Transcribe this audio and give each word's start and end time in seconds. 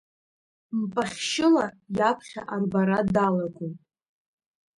Мпахьшьыла 0.79 1.65
иаԥхьа 1.97 2.41
арбара 2.53 2.99
далагоит. 3.13 3.79